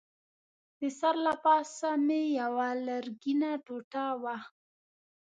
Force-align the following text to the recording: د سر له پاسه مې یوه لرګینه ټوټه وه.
د 0.79 0.81
سر 0.99 1.15
له 1.25 1.33
پاسه 1.43 1.89
مې 2.05 2.21
یوه 2.39 2.67
لرګینه 2.87 3.51
ټوټه 3.65 4.05
وه. 4.21 4.37